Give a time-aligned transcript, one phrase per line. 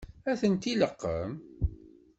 [0.29, 1.31] Ad tent-ileqqem?